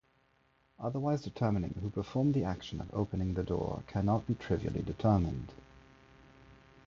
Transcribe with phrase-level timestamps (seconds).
[0.79, 5.51] Otherwise determining who performed the action of opening the door cannot be trivially determined.